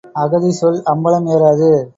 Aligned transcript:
அகதி 0.15 0.51
சொல் 0.51 0.79
அம்பலம் 0.85 1.27
ஏறாது. 1.27 1.71